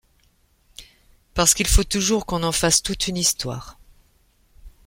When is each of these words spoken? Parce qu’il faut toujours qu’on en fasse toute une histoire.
Parce 1.35 1.53
qu’il 1.53 1.67
faut 1.67 1.83
toujours 1.83 2.25
qu’on 2.25 2.41
en 2.41 2.51
fasse 2.51 2.81
toute 2.81 3.05
une 3.07 3.17
histoire. 3.17 3.77